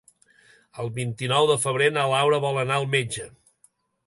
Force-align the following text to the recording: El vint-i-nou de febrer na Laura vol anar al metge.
El 0.83 0.87
vint-i-nou 0.95 1.49
de 1.51 1.57
febrer 1.67 1.91
na 1.99 2.07
Laura 2.15 2.41
vol 2.47 2.59
anar 2.63 2.79
al 2.81 2.89
metge. 2.97 3.29